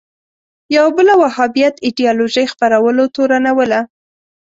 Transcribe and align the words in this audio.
یوه 0.75 0.91
بله 0.97 1.13
وهابیت 1.21 1.75
ایدیالوژۍ 1.85 2.45
خپرولو 2.53 3.03
تورنوله 3.15 3.79